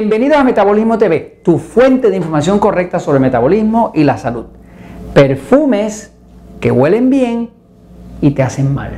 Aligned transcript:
Bienvenidos 0.00 0.38
a 0.38 0.44
Metabolismo 0.44 0.96
TV, 0.96 1.40
tu 1.42 1.58
fuente 1.58 2.08
de 2.08 2.16
información 2.16 2.60
correcta 2.60 3.00
sobre 3.00 3.18
metabolismo 3.18 3.90
y 3.96 4.04
la 4.04 4.16
salud. 4.16 4.44
Perfumes 5.12 6.12
que 6.60 6.70
huelen 6.70 7.10
bien 7.10 7.50
y 8.20 8.30
te 8.30 8.44
hacen 8.44 8.72
mal. 8.72 8.92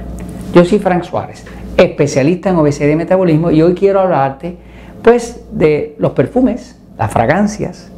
Yo 0.53 0.63
soy 0.67 0.79
Frank 0.79 1.05
Suárez, 1.05 1.47
especialista 1.79 2.51
en 2.51 2.57
obesidad 2.57 2.91
y 2.91 2.97
metabolismo 2.97 3.51
y 3.51 3.63
hoy 3.63 3.73
quiero 3.73 4.01
hablarte 4.01 4.59
pues 5.01 5.43
de 5.53 5.97
los 5.99 6.13
perfumes, 6.13 6.79
las 6.99 7.11
fragancias 7.11 7.91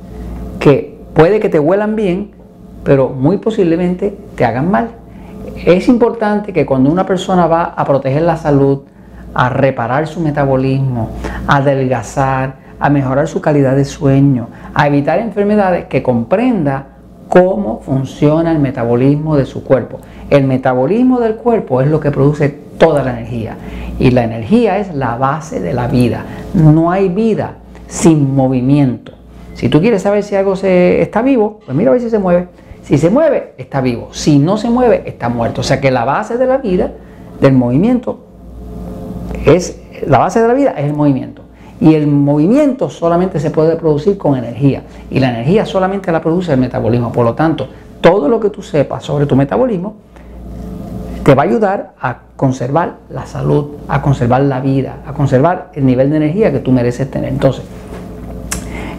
que 0.61 0.97
puede 1.12 1.41
que 1.41 1.48
te 1.48 1.59
huelan 1.59 1.97
bien, 1.97 2.31
pero 2.84 3.09
muy 3.09 3.39
posiblemente 3.39 4.17
te 4.37 4.45
hagan 4.45 4.71
mal. 4.71 4.91
Es 5.67 5.89
importante 5.89 6.53
que 6.53 6.65
cuando 6.65 6.89
una 6.89 7.05
persona 7.05 7.48
va 7.48 7.65
a 7.65 7.84
proteger 7.84 8.23
la 8.23 8.37
salud, 8.37 8.83
a 9.34 9.48
reparar 9.48 10.07
su 10.07 10.21
metabolismo, 10.21 11.11
a 11.48 11.57
adelgazar, 11.57 12.62
a 12.83 12.91
mejorar 12.91 13.29
su 13.29 13.41
calidad 13.41 13.77
de 13.77 13.85
sueño, 13.85 14.49
a 14.75 14.89
evitar 14.89 15.21
enfermedades, 15.21 15.85
que 15.85 16.03
comprenda 16.03 16.87
cómo 17.29 17.81
funciona 17.81 18.51
el 18.51 18.59
metabolismo 18.59 19.37
de 19.37 19.47
su 19.47 19.63
cuerpo. 19.63 20.01
El 20.31 20.49
metabolismo 20.49 21.21
del 21.21 21.37
cuerpo 21.37 21.81
es 21.81 21.87
lo 21.87 22.01
que 22.01 22.11
produce 22.11 22.49
toda 22.79 23.05
la 23.05 23.13
energía 23.13 23.57
y 24.01 24.11
la 24.11 24.25
energía 24.25 24.79
es 24.79 24.93
la 24.97 25.17
base 25.17 25.61
de 25.61 25.73
la 25.73 25.87
vida. 25.87 26.25
No 26.55 26.91
hay 26.91 27.09
vida 27.09 27.55
sin 27.87 28.35
movimiento. 28.35 29.12
Si 29.55 29.69
tú 29.69 29.81
quieres 29.81 30.03
saber 30.03 30.25
si 30.25 30.35
algo 30.35 30.57
se, 30.57 31.01
está 31.03 31.23
vivo, 31.23 31.61
pues 31.65 31.77
mira 31.77 31.91
a 31.91 31.93
ver 31.93 32.03
si 32.03 32.11
se 32.11 32.19
mueve. 32.19 32.49
Si 32.83 32.99
se 32.99 33.11
mueve, 33.11 33.55
está 33.59 33.81
vivo. 33.81 34.09
Si 34.11 34.41
no 34.41 34.56
se 34.56 34.69
mueve, 34.69 35.05
está 35.06 35.28
muerto. 35.28 35.61
O 35.61 35.65
sea 35.65 35.81
que 35.81 35.93
la 35.93 36.05
base 36.05 36.37
de 36.37 36.47
la 36.49 36.59
vida, 36.59 36.91
del 37.41 37.53
movimiento, 37.53 38.25
es 39.47 39.78
la 40.05 40.19
base 40.19 40.43
de 40.43 40.49
la 40.49 40.55
vida 40.55 40.71
es 40.77 40.87
el 40.87 40.95
movimiento. 40.95 41.42
Y 41.83 41.97
el 41.97 42.06
movimiento 42.06 42.88
solamente 42.88 43.41
se 43.41 43.50
puede 43.50 43.75
producir 43.75 44.16
con 44.16 44.36
energía. 44.36 44.84
Y 45.11 45.19
la 45.19 45.30
energía 45.30 45.66
solamente 45.66 46.12
la 46.12 46.22
produce 46.22 46.52
el 46.52 46.61
metabolismo. 46.61 47.11
Por 47.11 47.25
lo 47.25 47.34
tanto, 47.34 47.66
todo 48.00 48.28
lo 48.28 48.38
que 48.38 48.50
tú 48.50 48.62
sepas 48.62 49.02
sobre 49.02 49.27
tu 49.27 49.34
metabolismo 49.34 49.97
te 51.25 51.34
va 51.34 51.42
a 51.42 51.47
ayudar 51.47 51.94
a 52.00 52.19
conservar 52.36 52.98
la 53.10 53.27
salud, 53.27 53.78
a 53.88 54.00
conservar 54.00 54.42
la 54.42 54.60
vida, 54.60 54.98
a 55.05 55.12
conservar 55.12 55.72
el 55.75 55.84
nivel 55.84 56.10
de 56.10 56.19
energía 56.19 56.53
que 56.53 56.60
tú 56.60 56.70
mereces 56.70 57.10
tener. 57.10 57.33
Entonces, 57.33 57.64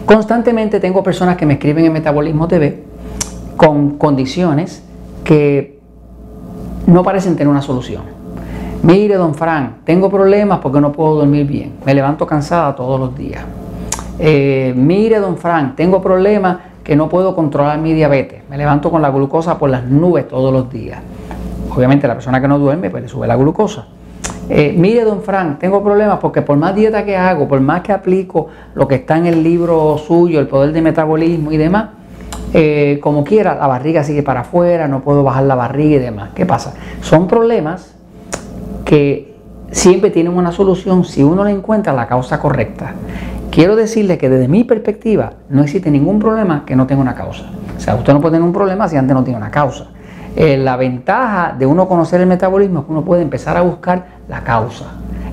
constantemente 0.04 0.78
tengo 0.78 1.02
personas 1.02 1.38
que 1.38 1.46
me 1.46 1.54
escriben 1.54 1.86
en 1.86 1.92
Metabolismo 1.94 2.48
TV 2.48 2.84
con 3.56 3.96
condiciones 3.96 4.82
que 5.24 5.80
no 6.86 7.02
parecen 7.02 7.34
tener 7.34 7.48
una 7.48 7.62
solución. 7.62 8.13
Mire, 8.84 9.14
don 9.14 9.34
Frank, 9.34 9.76
tengo 9.84 10.10
problemas 10.10 10.58
porque 10.58 10.78
no 10.78 10.92
puedo 10.92 11.14
dormir 11.14 11.46
bien. 11.46 11.72
Me 11.86 11.94
levanto 11.94 12.26
cansada 12.26 12.76
todos 12.76 13.00
los 13.00 13.16
días. 13.16 13.42
Eh, 14.18 14.74
mire, 14.76 15.20
don 15.20 15.38
Frank, 15.38 15.74
tengo 15.74 16.02
problemas 16.02 16.58
que 16.84 16.94
no 16.94 17.08
puedo 17.08 17.34
controlar 17.34 17.78
mi 17.78 17.94
diabetes. 17.94 18.42
Me 18.50 18.58
levanto 18.58 18.90
con 18.90 19.00
la 19.00 19.08
glucosa 19.08 19.56
por 19.56 19.70
las 19.70 19.84
nubes 19.84 20.28
todos 20.28 20.52
los 20.52 20.70
días. 20.70 21.00
Obviamente 21.74 22.06
la 22.06 22.12
persona 22.12 22.42
que 22.42 22.46
no 22.46 22.58
duerme 22.58 22.90
pues 22.90 23.02
le 23.02 23.08
sube 23.08 23.26
la 23.26 23.36
glucosa. 23.36 23.86
Eh, 24.50 24.74
mire, 24.76 25.04
don 25.04 25.22
Frank, 25.22 25.58
tengo 25.60 25.82
problemas 25.82 26.18
porque 26.18 26.42
por 26.42 26.58
más 26.58 26.74
dieta 26.74 27.06
que 27.06 27.16
hago, 27.16 27.48
por 27.48 27.62
más 27.62 27.80
que 27.80 27.90
aplico 27.90 28.48
lo 28.74 28.86
que 28.86 28.96
está 28.96 29.16
en 29.16 29.24
el 29.24 29.42
libro 29.42 29.96
suyo, 29.96 30.40
el 30.40 30.46
poder 30.46 30.72
de 30.74 30.82
metabolismo 30.82 31.50
y 31.52 31.56
demás, 31.56 31.86
eh, 32.52 33.00
como 33.02 33.24
quiera, 33.24 33.54
la 33.54 33.66
barriga 33.66 34.04
sigue 34.04 34.22
para 34.22 34.40
afuera, 34.40 34.88
no 34.88 35.00
puedo 35.00 35.24
bajar 35.24 35.44
la 35.44 35.54
barriga 35.54 35.96
y 35.96 36.00
demás. 36.00 36.32
¿Qué 36.34 36.44
pasa? 36.44 36.74
Son 37.00 37.26
problemas 37.26 37.93
que 38.84 39.34
siempre 39.70 40.10
tienen 40.10 40.36
una 40.36 40.52
solución 40.52 41.04
si 41.04 41.22
uno 41.22 41.44
le 41.44 41.50
encuentra 41.50 41.92
la 41.92 42.06
causa 42.06 42.38
correcta. 42.38 42.92
Quiero 43.50 43.76
decirle 43.76 44.18
que 44.18 44.28
desde 44.28 44.48
mi 44.48 44.64
perspectiva 44.64 45.34
no 45.48 45.62
existe 45.62 45.90
ningún 45.90 46.18
problema 46.18 46.64
que 46.66 46.76
no 46.76 46.86
tenga 46.86 47.02
una 47.02 47.14
causa. 47.14 47.44
O 47.76 47.80
sea, 47.80 47.94
usted 47.94 48.12
no 48.12 48.20
puede 48.20 48.32
tener 48.32 48.46
un 48.46 48.52
problema 48.52 48.88
si 48.88 48.96
antes 48.96 49.14
no 49.14 49.22
tiene 49.22 49.38
una 49.38 49.50
causa. 49.50 49.86
Eh, 50.36 50.56
la 50.56 50.76
ventaja 50.76 51.54
de 51.56 51.64
uno 51.64 51.86
conocer 51.86 52.20
el 52.20 52.26
metabolismo 52.26 52.80
es 52.80 52.86
que 52.86 52.92
uno 52.92 53.04
puede 53.04 53.22
empezar 53.22 53.56
a 53.56 53.60
buscar 53.60 54.06
la 54.28 54.42
causa. 54.42 54.86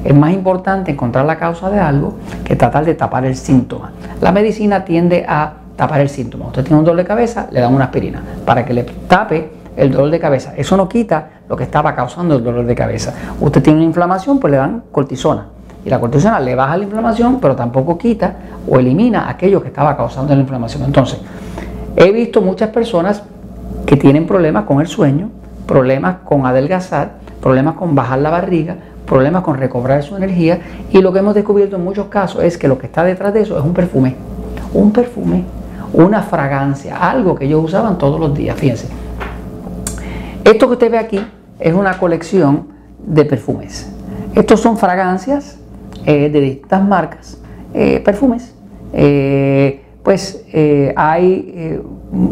Es 0.03 0.15
más 0.15 0.31
importante 0.33 0.91
encontrar 0.91 1.25
la 1.25 1.37
causa 1.37 1.69
de 1.69 1.79
algo 1.79 2.15
que 2.43 2.55
tratar 2.55 2.85
de 2.85 2.93
tapar 2.93 3.25
el 3.25 3.35
síntoma. 3.35 3.91
La 4.19 4.31
medicina 4.31 4.85
tiende 4.85 5.25
a 5.27 5.53
tapar 5.75 6.01
el 6.01 6.09
síntoma. 6.09 6.47
Usted 6.47 6.63
tiene 6.63 6.79
un 6.79 6.85
dolor 6.85 6.97
de 6.97 7.05
cabeza, 7.05 7.47
le 7.51 7.59
dan 7.59 7.73
una 7.73 7.85
aspirina 7.85 8.21
para 8.45 8.65
que 8.65 8.73
le 8.73 8.83
tape 8.83 9.51
el 9.75 9.91
dolor 9.91 10.11
de 10.11 10.19
cabeza. 10.19 10.53
Eso 10.55 10.77
no 10.77 10.87
quita 10.87 11.40
lo 11.51 11.57
que 11.57 11.65
estaba 11.65 11.93
causando 11.93 12.37
el 12.37 12.43
dolor 12.45 12.65
de 12.65 12.73
cabeza. 12.73 13.13
Usted 13.41 13.61
tiene 13.61 13.79
una 13.79 13.85
inflamación, 13.85 14.39
pues 14.39 14.51
le 14.51 14.57
dan 14.57 14.83
cortisona. 14.89 15.47
Y 15.83 15.89
la 15.89 15.99
cortisona 15.99 16.39
le 16.39 16.55
baja 16.55 16.77
la 16.77 16.85
inflamación, 16.85 17.39
pero 17.41 17.57
tampoco 17.57 17.97
quita 17.97 18.35
o 18.69 18.79
elimina 18.79 19.29
aquello 19.29 19.61
que 19.61 19.67
estaba 19.67 19.97
causando 19.97 20.33
la 20.33 20.39
inflamación. 20.39 20.83
Entonces, 20.85 21.19
he 21.97 22.09
visto 22.13 22.41
muchas 22.41 22.69
personas 22.69 23.23
que 23.85 23.97
tienen 23.97 24.27
problemas 24.27 24.63
con 24.63 24.79
el 24.79 24.87
sueño, 24.87 25.29
problemas 25.67 26.19
con 26.23 26.45
adelgazar, 26.45 27.15
problemas 27.41 27.75
con 27.75 27.95
bajar 27.95 28.19
la 28.19 28.29
barriga, 28.29 28.77
problemas 29.05 29.43
con 29.43 29.57
recobrar 29.57 30.03
su 30.03 30.15
energía. 30.15 30.61
Y 30.89 31.01
lo 31.01 31.11
que 31.11 31.19
hemos 31.19 31.35
descubierto 31.35 31.75
en 31.75 31.83
muchos 31.83 32.05
casos 32.05 32.45
es 32.45 32.57
que 32.57 32.69
lo 32.69 32.77
que 32.77 32.85
está 32.85 33.03
detrás 33.03 33.33
de 33.33 33.41
eso 33.41 33.57
es 33.59 33.65
un 33.65 33.73
perfume. 33.73 34.15
Un 34.73 34.93
perfume, 34.93 35.43
una 35.91 36.21
fragancia, 36.21 36.95
algo 36.95 37.35
que 37.35 37.43
ellos 37.43 37.61
usaban 37.61 37.97
todos 37.97 38.21
los 38.21 38.33
días. 38.33 38.55
Fíjense. 38.57 38.87
Esto 40.45 40.67
que 40.67 40.73
usted 40.73 40.89
ve 40.89 40.97
aquí 40.97 41.21
es 41.61 41.73
una 41.73 41.97
colección 41.97 42.67
de 43.05 43.23
perfumes. 43.23 43.89
Estos 44.35 44.59
son 44.59 44.77
fragancias 44.77 45.59
eh, 46.05 46.29
de 46.29 46.41
distintas 46.41 46.83
marcas, 46.83 47.37
eh, 47.73 48.01
perfumes. 48.03 48.53
Eh, 48.93 49.81
pues 50.03 50.43
hay, 50.95 51.79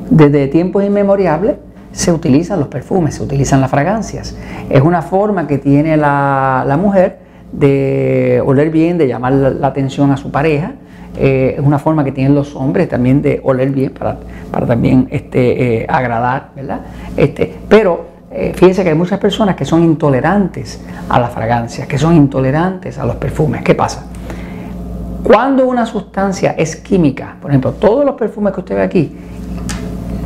desde 0.09 0.47
tiempos 0.47 0.84
inmemoriales, 0.84 1.57
se 1.91 2.12
utilizan 2.12 2.59
los 2.59 2.67
perfumes, 2.67 3.13
se 3.13 3.23
utilizan 3.23 3.62
las 3.62 3.69
fragancias. 3.69 4.35
Es 4.72 4.81
una 4.81 5.03
forma 5.03 5.46
que 5.46 5.59
tiene 5.59 5.96
la, 5.96 6.79
mujer 6.81 7.19
de 7.51 8.41
oler 8.44 8.72
bien, 8.72 8.97
de 8.97 9.07
llamar 9.07 9.34
la, 9.34 9.67
atención 9.67 10.09
a 10.09 10.17
su 10.17 10.31
pareja. 10.31 10.73
es 11.16 11.59
una 11.59 11.78
forma 11.78 12.03
que 12.03 12.11
tienen 12.11 12.34
los 12.34 12.56
hombres 12.56 12.90
también 12.90 13.22
de 13.22 13.40
oler 13.44 13.69
bien 13.69 13.91
para, 13.91 14.17
para 14.51 14.66
también 14.66 15.07
este, 15.11 15.85
agradar, 15.88 16.50
¿verdad? 16.56 16.81
Este, 17.16 17.53
pero 17.69 18.09
eh, 18.31 18.53
fíjense 18.56 18.84
que 18.84 18.90
hay 18.90 18.95
muchas 18.95 19.19
personas 19.19 19.56
que 19.56 19.66
son 19.66 19.84
intolerantes 19.84 20.79
a 21.09 21.19
la 21.19 21.29
fragancia, 21.29 21.88
que 21.88 21.97
son 21.97 22.16
intolerantes 22.16 23.00
a 23.00 23.06
los 23.06 23.16
perfumes. 23.16 23.63
¿Qué 23.63 23.73
pasa? 23.73 24.06
Cuando 25.23 25.67
una 25.67 25.85
sustancia 25.85 26.51
es 26.57 26.75
química, 26.75 27.35
por 27.41 27.50
ejemplo, 27.51 27.72
todos 27.73 28.06
los 28.06 28.16
perfumes 28.16 28.53
que 28.53 28.59
usted 28.59 28.75
ve 28.75 28.84
aquí, 28.84 29.17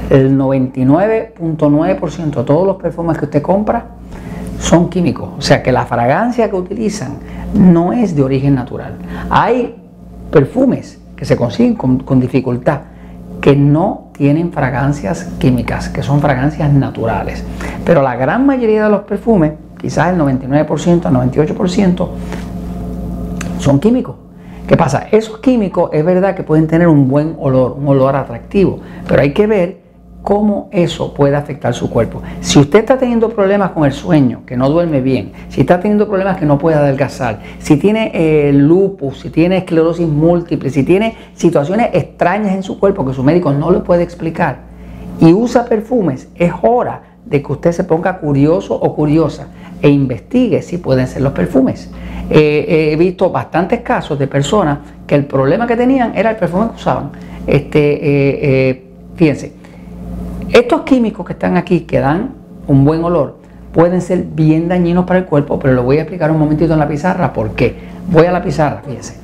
el 0.09 0.37
99.9% 0.37 2.35
de 2.35 2.43
todos 2.43 2.67
los 2.67 2.75
perfumes 2.75 3.17
que 3.17 3.25
usted 3.25 3.41
compra 3.41 3.85
son 4.59 4.89
químicos. 4.89 5.29
O 5.37 5.41
sea 5.41 5.63
que 5.63 5.71
la 5.71 5.85
fragancia 5.85 6.49
que 6.49 6.55
utilizan 6.55 7.13
no 7.53 7.93
es 7.93 8.15
de 8.15 8.21
origen 8.21 8.53
natural. 8.53 8.97
Hay 9.29 9.75
perfumes 10.29 10.99
que 11.15 11.23
se 11.25 11.37
consiguen 11.37 11.75
con 11.75 12.19
dificultad, 12.19 12.81
que 13.43 13.57
no 13.57 14.05
tienen 14.13 14.53
fragancias 14.53 15.25
químicas, 15.37 15.89
que 15.89 16.01
son 16.01 16.21
fragancias 16.21 16.71
naturales. 16.71 17.43
Pero 17.83 18.01
la 18.01 18.15
gran 18.15 18.45
mayoría 18.45 18.85
de 18.85 18.89
los 18.89 19.01
perfumes, 19.01 19.51
quizás 19.77 20.13
el 20.13 20.19
99%, 20.21 21.09
el 21.09 21.31
98%, 21.33 22.07
son 23.59 23.79
químicos. 23.81 24.15
¿Qué 24.65 24.77
pasa? 24.77 25.09
Esos 25.11 25.39
químicos 25.39 25.89
es 25.91 26.05
verdad 26.05 26.35
que 26.35 26.43
pueden 26.43 26.67
tener 26.67 26.87
un 26.87 27.09
buen 27.09 27.35
olor, 27.37 27.75
un 27.77 27.85
olor 27.89 28.15
atractivo, 28.15 28.79
pero 29.09 29.21
hay 29.21 29.33
que 29.33 29.45
ver 29.45 29.82
cómo 30.23 30.69
eso 30.71 31.13
puede 31.13 31.35
afectar 31.35 31.73
su 31.73 31.89
cuerpo. 31.89 32.21
Si 32.39 32.57
usted 32.57 32.79
está 32.79 32.97
teniendo 32.97 33.29
problemas 33.29 33.71
con 33.71 33.83
el 33.83 33.91
sueño, 33.91 34.43
que 34.45 34.55
no 34.55 34.69
duerme 34.69 35.01
bien, 35.01 35.33
si 35.49 35.61
está 35.61 35.81
teniendo 35.81 36.07
problemas 36.07 36.37
que 36.37 36.45
no 36.45 36.57
puede 36.57 36.77
adelgazar, 36.77 37.41
si 37.59 37.75
tiene 37.75 38.09
eh, 38.13 38.53
lupus, 38.53 39.19
si 39.19 39.29
tiene 39.29 39.57
esclerosis 39.57 40.07
múltiple, 40.07 40.69
si 40.69 40.83
tiene 40.83 41.15
situaciones 41.35 41.89
extrañas 41.93 42.55
en 42.55 42.63
su 42.63 42.79
cuerpo 42.79 43.05
que 43.05 43.13
su 43.13 43.21
médico 43.21 43.51
no 43.51 43.69
le 43.69 43.79
puede 43.81 44.01
explicar 44.01 44.59
y 45.19 45.33
usa 45.33 45.65
perfumes, 45.65 46.29
es 46.35 46.53
hora 46.61 47.01
de 47.25 47.43
que 47.43 47.51
usted 47.51 47.71
se 47.73 47.83
ponga 47.83 48.19
curioso 48.19 48.75
o 48.75 48.95
curiosa 48.95 49.47
e 49.81 49.89
investigue 49.89 50.61
si 50.61 50.77
pueden 50.77 51.07
ser 51.07 51.21
los 51.21 51.33
perfumes. 51.33 51.91
Eh, 52.29 52.91
he 52.93 52.95
visto 52.95 53.29
bastantes 53.29 53.81
casos 53.81 54.17
de 54.17 54.27
personas 54.27 54.79
que 55.05 55.15
el 55.15 55.25
problema 55.25 55.67
que 55.67 55.75
tenían 55.75 56.15
era 56.15 56.31
el 56.31 56.37
perfume 56.37 56.69
que 56.69 56.75
usaban. 56.75 57.11
Este, 57.45 58.69
eh, 58.69 58.83
fíjense, 59.15 59.62
estos 60.53 60.81
químicos 60.81 61.25
que 61.25 61.33
están 61.33 61.57
aquí, 61.57 61.81
que 61.81 61.99
dan 61.99 62.35
un 62.67 62.85
buen 62.85 63.03
olor, 63.03 63.37
pueden 63.73 64.01
ser 64.01 64.23
bien 64.23 64.69
dañinos 64.69 65.05
para 65.05 65.19
el 65.19 65.25
cuerpo, 65.25 65.57
pero 65.57 65.73
lo 65.73 65.83
voy 65.83 65.97
a 65.97 66.01
explicar 66.01 66.29
un 66.31 66.37
momentito 66.37 66.73
en 66.73 66.79
la 66.79 66.87
pizarra. 66.87 67.33
¿Por 67.33 67.51
qué? 67.55 67.75
Voy 68.07 68.27
a 68.27 68.31
la 68.31 68.41
pizarra, 68.41 68.81
fíjense. 68.85 69.17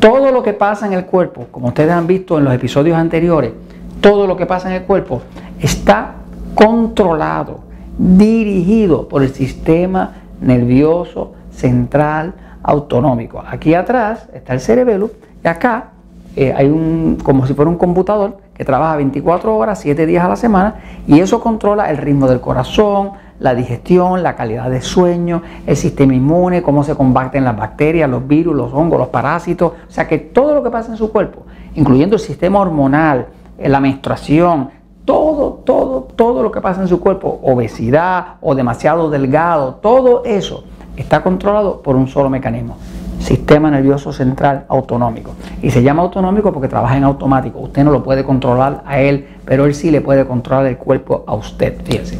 Todo 0.00 0.32
lo 0.32 0.42
que 0.42 0.54
pasa 0.54 0.86
en 0.86 0.94
el 0.94 1.04
cuerpo, 1.04 1.46
como 1.50 1.68
ustedes 1.68 1.92
han 1.92 2.06
visto 2.06 2.38
en 2.38 2.44
los 2.44 2.54
episodios 2.54 2.96
anteriores, 2.96 3.52
todo 4.00 4.26
lo 4.26 4.36
que 4.36 4.46
pasa 4.46 4.68
en 4.68 4.76
el 4.76 4.82
cuerpo 4.82 5.22
está 5.60 6.14
controlado, 6.54 7.60
dirigido 7.98 9.08
por 9.08 9.22
el 9.22 9.32
sistema 9.32 10.14
nervioso 10.40 11.34
central 11.52 12.32
autonómico. 12.62 13.44
Aquí 13.46 13.74
atrás 13.74 14.28
está 14.32 14.54
el 14.54 14.60
cerebelo 14.60 15.10
y 15.44 15.48
acá 15.48 15.91
eh, 16.34 16.54
hay 16.56 16.68
un, 16.68 17.18
como 17.22 17.46
si 17.46 17.54
fuera 17.54 17.70
un 17.70 17.76
computador 17.76 18.38
que 18.54 18.64
trabaja 18.64 18.96
24 18.96 19.56
horas, 19.56 19.80
7 19.80 20.06
días 20.06 20.24
a 20.24 20.28
la 20.28 20.36
semana, 20.36 20.76
y 21.06 21.20
eso 21.20 21.40
controla 21.40 21.90
el 21.90 21.98
ritmo 21.98 22.28
del 22.28 22.40
corazón, 22.40 23.12
la 23.38 23.54
digestión, 23.54 24.22
la 24.22 24.36
calidad 24.36 24.70
de 24.70 24.80
sueño, 24.80 25.42
el 25.66 25.76
sistema 25.76 26.14
inmune, 26.14 26.62
cómo 26.62 26.84
se 26.84 26.94
combaten 26.94 27.44
las 27.44 27.56
bacterias, 27.56 28.08
los 28.08 28.26
virus, 28.26 28.54
los 28.54 28.72
hongos, 28.72 28.98
los 28.98 29.08
parásitos, 29.08 29.72
o 29.72 29.90
sea 29.90 30.06
que 30.06 30.18
todo 30.18 30.54
lo 30.54 30.62
que 30.62 30.70
pasa 30.70 30.92
en 30.92 30.96
su 30.96 31.10
cuerpo, 31.10 31.42
incluyendo 31.74 32.16
el 32.16 32.20
sistema 32.20 32.60
hormonal, 32.60 33.26
eh, 33.58 33.68
la 33.68 33.80
menstruación, 33.80 34.70
todo, 35.04 35.60
todo, 35.64 36.08
todo 36.14 36.42
lo 36.42 36.52
que 36.52 36.60
pasa 36.60 36.80
en 36.82 36.88
su 36.88 37.00
cuerpo, 37.00 37.40
obesidad 37.42 38.36
o 38.40 38.54
demasiado 38.54 39.10
delgado, 39.10 39.74
todo 39.82 40.22
eso 40.24 40.64
está 40.96 41.22
controlado 41.22 41.82
por 41.82 41.96
un 41.96 42.06
solo 42.06 42.30
mecanismo, 42.30 42.76
sistema 43.22 43.70
nervioso 43.70 44.12
central 44.12 44.64
autonómico. 44.68 45.32
Y 45.62 45.70
se 45.70 45.82
llama 45.82 46.02
autonómico 46.02 46.52
porque 46.52 46.68
trabaja 46.68 46.96
en 46.96 47.04
automático. 47.04 47.60
Usted 47.60 47.84
no 47.84 47.92
lo 47.92 48.02
puede 48.02 48.24
controlar 48.24 48.82
a 48.84 49.00
él, 49.00 49.26
pero 49.44 49.64
él 49.64 49.74
sí 49.74 49.90
le 49.90 50.00
puede 50.00 50.26
controlar 50.26 50.66
el 50.66 50.76
cuerpo 50.76 51.24
a 51.26 51.34
usted. 51.34 51.80
Fíjense. 51.84 52.18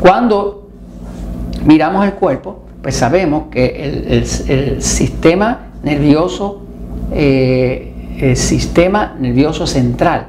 Cuando 0.00 0.68
miramos 1.64 2.04
el 2.04 2.14
cuerpo, 2.14 2.64
pues 2.82 2.96
sabemos 2.96 3.44
que 3.50 4.08
el, 4.08 4.82
sistema 4.82 5.68
nervioso, 5.82 6.62
eh, 7.12 8.16
el 8.20 8.36
sistema 8.36 9.14
nervioso 9.18 9.66
central 9.66 10.28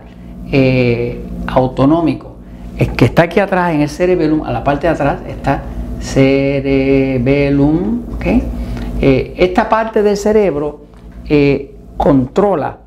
eh, 0.51 1.23
autonómico, 1.47 2.35
es 2.77 2.89
que 2.89 3.05
está 3.05 3.23
aquí 3.23 3.39
atrás 3.39 3.73
en 3.73 3.81
el 3.81 3.89
cerebellum, 3.89 4.43
a 4.43 4.51
la 4.51 4.63
parte 4.63 4.85
de 4.87 4.93
atrás 4.93 5.17
está 5.27 5.63
cerebellum, 5.99 8.03
eh, 9.01 9.33
esta 9.37 9.69
parte 9.69 10.03
del 10.03 10.17
cerebro 10.17 10.85
controla 11.95 12.77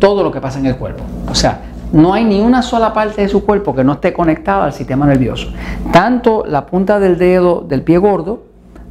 todo 0.00 0.24
lo 0.24 0.32
que 0.32 0.40
pasa 0.40 0.58
en 0.58 0.66
el 0.66 0.76
cuerpo. 0.76 1.04
O 1.30 1.34
sea, 1.34 1.60
no 1.92 2.14
hay 2.14 2.24
ni 2.24 2.40
una 2.40 2.62
sola 2.62 2.92
parte 2.92 3.22
de 3.22 3.28
su 3.28 3.44
cuerpo 3.44 3.74
que 3.74 3.82
no 3.82 3.94
esté 3.94 4.12
conectada 4.12 4.64
al 4.64 4.72
sistema 4.72 5.06
nervioso. 5.06 5.48
Tanto 5.92 6.44
la 6.46 6.66
punta 6.66 7.00
del 7.00 7.18
dedo 7.18 7.60
del 7.60 7.82
pie 7.82 7.98
gordo 7.98 8.44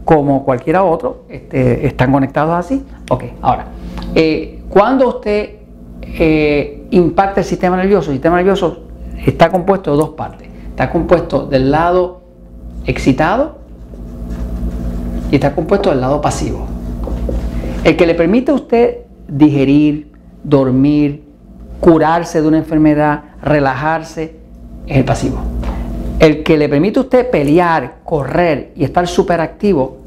como 0.04 0.44
cualquiera 0.44 0.84
otro 0.84 1.24
este, 1.30 1.86
están 1.86 2.12
conectados 2.12 2.54
así. 2.54 2.84
Ok, 3.10 3.24
ahora, 3.42 3.68
eh, 4.16 4.64
cuando 4.70 5.08
usted 5.08 5.50
eh, 6.02 6.88
impacta 6.92 7.42
el 7.42 7.46
sistema 7.46 7.78
nervioso, 7.78 8.10
el 8.10 8.18
sistema 8.18 8.38
nervioso 8.38 8.84
está 9.26 9.50
compuesto 9.50 9.92
de 9.92 9.98
dos 9.98 10.10
partes. 10.10 10.50
Está 10.70 10.90
compuesto 10.90 11.46
del 11.46 11.72
lado 11.72 12.22
excitado 12.86 13.60
y 15.32 15.36
está 15.36 15.54
compuesto 15.54 15.90
del 15.90 16.02
lado 16.02 16.22
pasivo. 16.22 16.66
El 17.84 17.96
que 17.96 18.06
le 18.06 18.16
permite 18.16 18.52
a 18.52 18.56
usted 18.56 18.98
digerir, 19.28 20.12
dormir, 20.44 21.24
curarse 21.80 22.42
de 22.42 22.48
una 22.48 22.58
enfermedad, 22.58 23.24
relajarse, 23.42 24.36
es 24.88 24.98
el 24.98 25.06
pasivo. 25.06 25.38
El 26.20 26.44
que 26.44 26.58
le 26.58 26.68
permite 26.68 27.00
a 27.00 27.04
usted 27.04 27.30
pelear, 27.30 28.00
correr 28.04 28.74
y 28.76 28.84
estar 28.84 29.08
súper 29.08 29.40
activo 29.40 29.98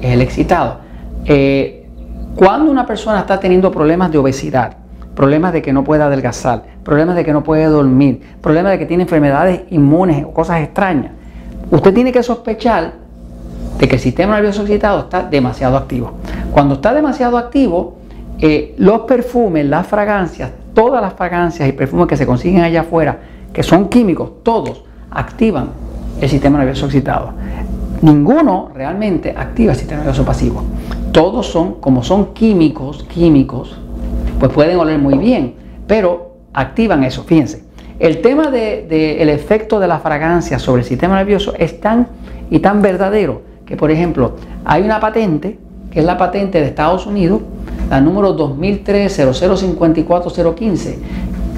es 0.00 0.12
el 0.12 0.22
excitado. 0.22 0.78
Eh, 1.24 1.88
cuando 2.36 2.70
una 2.70 2.86
persona 2.86 3.20
está 3.20 3.40
teniendo 3.40 3.72
problemas 3.72 4.12
de 4.12 4.18
obesidad, 4.18 4.76
problemas 5.14 5.52
de 5.52 5.62
que 5.62 5.72
no 5.72 5.82
puede 5.82 6.02
adelgazar, 6.02 6.64
problemas 6.84 7.16
de 7.16 7.24
que 7.24 7.32
no 7.32 7.42
puede 7.42 7.64
dormir, 7.64 8.20
problemas 8.40 8.72
de 8.72 8.78
que 8.78 8.86
tiene 8.86 9.04
enfermedades 9.04 9.62
inmunes 9.70 10.24
o 10.24 10.32
cosas 10.32 10.62
extrañas, 10.62 11.12
usted 11.70 11.94
tiene 11.94 12.12
que 12.12 12.22
sospechar 12.22 13.05
de 13.78 13.88
que 13.88 13.96
el 13.96 14.00
sistema 14.00 14.36
nervioso 14.36 14.62
excitado 14.62 15.00
está 15.00 15.22
demasiado 15.22 15.76
activo. 15.76 16.12
Cuando 16.52 16.74
está 16.74 16.94
demasiado 16.94 17.36
activo, 17.36 17.96
eh, 18.38 18.74
los 18.78 19.00
perfumes, 19.02 19.66
las 19.66 19.86
fragancias, 19.86 20.50
todas 20.74 21.00
las 21.02 21.14
fragancias 21.14 21.68
y 21.68 21.72
perfumes 21.72 22.06
que 22.06 22.16
se 22.16 22.26
consiguen 22.26 22.62
allá 22.62 22.82
afuera, 22.82 23.18
que 23.52 23.62
son 23.62 23.88
químicos, 23.88 24.42
todos 24.42 24.82
activan 25.10 25.70
el 26.20 26.28
sistema 26.28 26.58
nervioso 26.58 26.86
excitado. 26.86 27.32
Ninguno 28.02 28.70
realmente 28.74 29.34
activa 29.36 29.72
el 29.72 29.78
sistema 29.78 30.00
nervioso 30.00 30.24
pasivo. 30.24 30.62
Todos 31.12 31.46
son, 31.46 31.74
como 31.74 32.02
son 32.02 32.34
químicos, 32.34 33.04
químicos, 33.04 33.78
pues 34.38 34.52
pueden 34.52 34.78
oler 34.78 34.98
muy 34.98 35.16
bien, 35.16 35.54
pero 35.86 36.36
activan 36.52 37.04
eso. 37.04 37.24
Fíjense, 37.24 37.64
el 37.98 38.20
tema 38.20 38.50
del 38.50 38.88
de, 38.88 39.22
el 39.22 39.30
efecto 39.30 39.80
de 39.80 39.88
la 39.88 39.98
fragancia 39.98 40.58
sobre 40.58 40.82
el 40.82 40.88
sistema 40.88 41.16
nervioso 41.16 41.54
es 41.58 41.80
tan 41.80 42.08
y 42.50 42.58
tan 42.58 42.82
verdadero 42.82 43.42
que, 43.66 43.76
por 43.76 43.90
ejemplo, 43.90 44.36
hay 44.64 44.82
una 44.82 45.00
patente, 45.00 45.58
que 45.90 45.98
es 46.00 46.06
la 46.06 46.16
patente 46.16 46.60
de 46.60 46.66
Estados 46.66 47.06
Unidos, 47.06 47.40
la 47.90 48.00
número 48.00 48.36
2003-0054-015, 48.36 50.94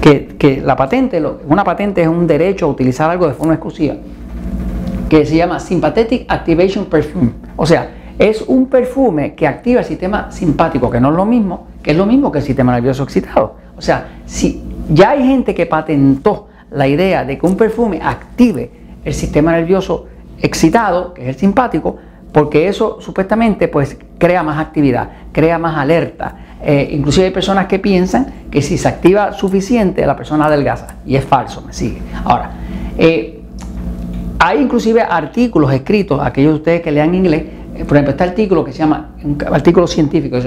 que, 0.01 0.27
que 0.37 0.61
la 0.61 0.75
patente, 0.75 1.23
una 1.47 1.63
patente 1.63 2.01
es 2.01 2.07
un 2.07 2.25
derecho 2.25 2.65
a 2.65 2.69
utilizar 2.69 3.11
algo 3.11 3.27
de 3.27 3.33
forma 3.33 3.53
exclusiva, 3.53 3.95
que 5.07 5.25
se 5.25 5.35
llama 5.35 5.59
Sympathetic 5.59 6.25
Activation 6.27 6.85
Perfume. 6.85 7.31
O 7.55 7.65
sea, 7.65 7.91
es 8.17 8.41
un 8.41 8.65
perfume 8.67 9.35
que 9.35 9.47
activa 9.47 9.79
el 9.79 9.85
sistema 9.85 10.31
simpático, 10.31 10.89
que 10.89 10.99
no 10.99 11.09
es 11.09 11.15
lo 11.15 11.25
mismo, 11.25 11.67
que 11.81 11.91
es 11.91 11.97
lo 11.97 12.05
mismo 12.05 12.31
que 12.31 12.39
el 12.39 12.43
sistema 12.43 12.73
nervioso 12.73 13.03
excitado. 13.03 13.55
O 13.77 13.81
sea, 13.81 14.09
si 14.25 14.61
ya 14.89 15.11
hay 15.11 15.25
gente 15.25 15.55
que 15.55 15.65
patentó 15.65 16.47
la 16.71 16.87
idea 16.87 17.23
de 17.23 17.37
que 17.37 17.45
un 17.45 17.55
perfume 17.55 18.01
active 18.03 18.71
el 19.05 19.13
sistema 19.13 19.53
nervioso 19.53 20.07
excitado, 20.41 21.13
que 21.13 21.23
es 21.23 21.27
el 21.29 21.35
simpático, 21.35 21.97
porque 22.31 22.67
eso 22.67 22.99
supuestamente 23.01 23.67
pues 23.67 23.97
crea 24.17 24.43
más 24.43 24.59
actividad, 24.59 25.09
crea 25.31 25.57
más 25.57 25.77
alerta. 25.77 26.35
Eh, 26.61 26.89
inclusive 26.91 27.27
hay 27.27 27.31
personas 27.31 27.67
que 27.67 27.79
piensan 27.79 28.27
que 28.51 28.61
si 28.61 28.77
se 28.77 28.87
activa 28.87 29.33
suficiente 29.33 30.05
la 30.05 30.15
persona 30.15 30.45
adelgaza 30.45 30.95
y 31.05 31.15
es 31.15 31.23
falso, 31.23 31.61
me 31.65 31.73
sigue. 31.73 32.01
Ahora, 32.23 32.51
eh, 32.97 33.41
hay 34.39 34.61
inclusive 34.61 35.01
artículos 35.01 35.71
escritos, 35.73 36.19
aquellos 36.21 36.53
de 36.53 36.57
ustedes 36.57 36.81
que 36.81 36.91
lean 36.91 37.15
inglés, 37.15 37.43
eh, 37.75 37.85
por 37.85 37.97
ejemplo, 37.97 38.11
este 38.11 38.23
artículo 38.23 38.63
que 38.63 38.73
se 38.73 38.79
llama, 38.79 39.11
un 39.23 39.37
artículo 39.51 39.87
científico, 39.87 40.37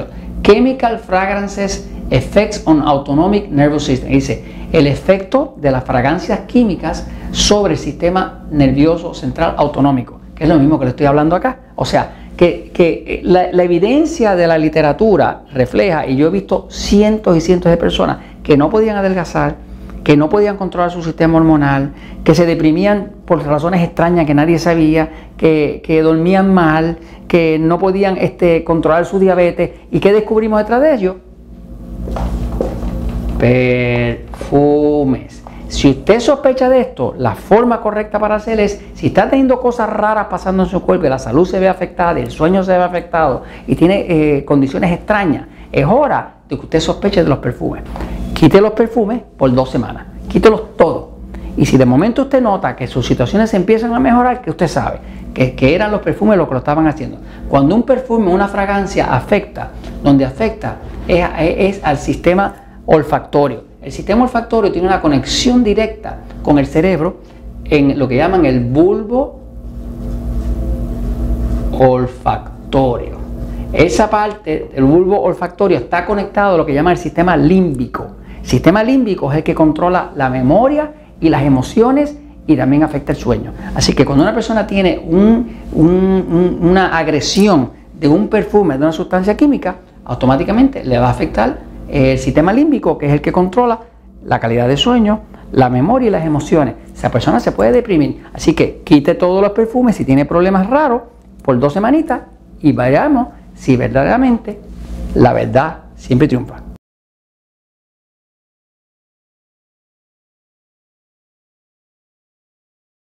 Chemical 0.42 0.98
Fragrances 0.98 1.88
Effects 2.12 2.62
on 2.67 2.82
Autonomic 2.82 3.49
Nervous 3.49 3.85
System. 3.85 4.11
Dice, 4.11 4.45
el 4.73 4.87
efecto 4.87 5.54
de 5.57 5.71
las 5.71 5.85
fragancias 5.85 6.40
químicas 6.40 7.07
sobre 7.31 7.75
el 7.75 7.78
sistema 7.78 8.45
nervioso 8.50 9.14
central 9.14 9.54
autonómico 9.57 10.23
es 10.42 10.49
lo 10.49 10.59
mismo 10.59 10.78
que 10.78 10.87
le 10.87 10.90
estoy 10.90 11.07
hablando 11.07 11.37
acá. 11.37 11.59
O 11.76 11.85
sea, 11.85 12.31
que, 12.37 12.73
eh, 12.76 13.21
la, 13.23 13.49
evidencia 13.62 14.35
de 14.35 14.47
la 14.49 14.59
literatura 14.59 15.45
refleja, 15.52 16.07
y 16.07 16.16
yo 16.16 16.26
he 16.26 16.31
visto 16.31 16.66
cientos 16.69 17.37
y 17.37 17.40
cientos 17.40 17.71
de 17.71 17.76
personas 17.76 18.19
que 18.42 18.57
no 18.57 18.69
podían 18.69 18.97
adelgazar, 18.97 19.57
que 20.02 20.16
no 20.16 20.28
podían 20.28 20.57
controlar 20.57 20.90
su 20.90 21.00
sistema 21.04 21.38
hormonal, 21.38 21.92
que 22.25 22.35
se 22.35 22.45
deprimían 22.45 23.12
por 23.25 23.47
razones 23.47 23.83
extrañas 23.83 24.26
que 24.26 24.35
nadie 24.35 24.59
sabía, 24.59 25.11
que, 25.37 25.81
que 25.85 26.02
dormían 26.02 26.52
mal, 26.52 26.99
que 27.28 27.61
no 27.61 27.78
podían 27.78 28.19
este, 28.19 28.64
controlar 28.64 29.07
su 29.07 29.21
diabetes. 29.21 29.71
¿Y 29.92 30.00
qué 30.00 30.12
descubrimos 30.12 30.59
detrás 30.59 30.83
de 30.83 30.95
ellos? 30.95 31.16
Perfumes. 33.38 35.42
Si 35.68 35.88
usted 35.88 36.21
sospecha 36.21 36.68
de 36.68 36.80
esto, 36.80 37.14
la 37.16 37.35
forma 37.35 37.80
correcta 37.80 38.18
para 38.18 38.35
hacer 38.35 38.61
es, 38.61 38.78
si 38.94 39.06
está 39.06 39.30
teniendo 39.30 39.59
cosas 39.59 39.88
raras 39.88 40.26
pasando 40.26 40.64
en 40.64 40.68
su 40.68 40.82
cuerpo 40.82 41.06
y 41.06 41.09
la 41.09 41.18
salud 41.18 41.47
se 41.47 41.59
ve 41.59 41.66
afectada, 41.66 42.21
el 42.21 42.30
sueño 42.30 42.62
se 42.62 42.76
ve 42.76 42.85
afectado 42.85 43.42
y 43.66 43.75
tiene 43.75 44.04
eh, 44.09 44.44
condiciones 44.44 44.92
extrañas, 44.92 45.47
es 45.73 45.87
hora 45.87 46.35
de 46.49 46.56
que 46.56 46.62
usted 46.62 46.78
sospeche 46.78 47.23
de 47.23 47.30
los 47.30 47.38
perfumes. 47.38 47.82
Quite 48.35 48.61
los 48.61 48.73
perfumes 48.73 49.23
por 49.37 49.52
dos 49.54 49.71
semanas, 49.71 50.06
quítelos 50.28 50.76
todos. 50.76 51.06
Y 51.56 51.64
si 51.64 51.78
de 51.78 51.87
momento 51.87 52.23
usted 52.23 52.42
nota 52.42 52.76
que 52.76 52.87
sus 52.87 53.06
situaciones 53.06 53.52
empiezan 53.54 53.94
a 53.94 53.99
mejorar, 53.99 54.42
que 54.42 54.50
usted 54.50 54.68
sabe 54.68 55.00
que, 55.32 55.74
eran 55.74 55.90
los 55.90 56.00
perfumes 56.00 56.36
los 56.36 56.46
que 56.48 56.54
lo 56.54 56.58
estaban 56.58 56.86
haciendo. 56.86 57.18
Cuando 57.48 57.74
un 57.74 57.82
perfume, 57.82 58.32
una 58.32 58.48
fragancia 58.48 59.14
afecta, 59.14 59.70
donde 60.02 60.24
afecta 60.24 60.76
es 61.08 61.80
al 61.82 61.98
sistema 61.98 62.54
olfactorio 62.86 63.72
el 63.82 63.90
sistema 63.90 64.22
olfactorio 64.22 64.70
tiene 64.70 64.86
una 64.86 65.00
conexión 65.00 65.64
directa 65.64 66.20
con 66.42 66.58
el 66.58 66.66
cerebro 66.66 67.16
en 67.64 67.98
lo 67.98 68.06
que 68.06 68.16
llaman 68.16 68.46
el 68.46 68.60
bulbo 68.60 69.40
olfactorio. 71.72 73.16
Esa 73.72 74.08
parte 74.08 74.70
del 74.72 74.84
bulbo 74.84 75.20
olfactorio 75.20 75.78
está 75.78 76.06
conectado 76.06 76.54
a 76.54 76.58
lo 76.58 76.64
que 76.64 76.74
llama 76.74 76.92
el 76.92 76.98
sistema 76.98 77.36
límbico. 77.36 78.06
El 78.40 78.46
sistema 78.46 78.84
límbico 78.84 79.32
es 79.32 79.38
el 79.38 79.42
que 79.42 79.54
controla 79.54 80.12
la 80.14 80.30
memoria 80.30 80.92
y 81.20 81.28
las 81.28 81.42
emociones 81.42 82.16
y 82.46 82.56
también 82.56 82.82
afecta 82.82 83.12
el 83.12 83.18
sueño. 83.18 83.52
Así 83.75 83.94
que 83.94 84.04
cuando 84.04 84.25
una 84.25 84.34
persona 84.34 84.66
tiene 84.66 84.99
una 85.72 86.96
agresión 86.96 87.70
de 87.99 88.08
un 88.08 88.28
perfume, 88.28 88.76
de 88.76 88.82
una 88.82 88.92
sustancia 88.92 89.37
química, 89.37 89.76
automáticamente 90.04 90.84
le 90.84 90.99
va 90.99 91.06
a 91.08 91.11
afectar 91.11 91.61
el 91.88 92.18
sistema 92.18 92.52
límbico, 92.52 92.99
que 92.99 93.06
es 93.06 93.12
el 93.12 93.20
que 93.20 93.32
controla 93.32 93.80
la 94.25 94.40
calidad 94.40 94.66
de 94.66 94.76
sueño, 94.76 95.20
la 95.52 95.68
memoria 95.68 96.08
y 96.08 96.11
las 96.11 96.25
emociones. 96.25 96.75
Esa 96.94 97.11
persona 97.11 97.38
se 97.38 97.52
puede 97.52 97.72
deprimir. 97.72 98.22
Así 98.32 98.54
que 98.54 98.82
quite 98.84 99.14
todos 99.14 99.42
los 99.42 99.52
perfumes 99.52 99.96
si 99.96 100.04
tiene 100.04 100.25
problemas 100.25 100.68
raros 100.68 101.02
por 101.42 101.58
dos 101.58 101.72
semanitas 101.72 102.22
y 102.61 102.72
vayamos 102.72 103.28
si 103.54 103.76
verdaderamente 103.76 104.58
la 105.14 105.32
verdad 105.32 105.78
siempre 105.94 106.26
triunfa. 106.26 106.72